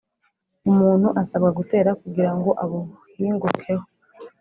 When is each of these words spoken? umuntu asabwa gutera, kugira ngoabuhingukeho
umuntu 0.69 1.07
asabwa 1.21 1.49
gutera, 1.59 1.89
kugira 2.01 2.31
ngoabuhingukeho 2.37 3.83